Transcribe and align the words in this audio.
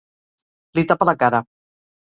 Li 0.79 0.85
tapa 0.93 1.09
la 1.11 1.15
cara. 1.25 1.45